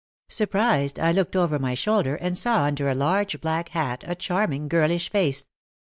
Surprised, 0.29 0.99
I 0.99 1.11
looked 1.11 1.35
over 1.35 1.59
my 1.59 1.75
shoulder 1.75 2.15
and 2.15 2.35
saw 2.35 2.63
under 2.63 2.89
a 2.89 2.95
large, 2.95 3.39
black 3.39 3.69
hat 3.69 4.03
a 4.07 4.15
charming, 4.15 4.67
girlish 4.67 5.11
face. 5.11 5.47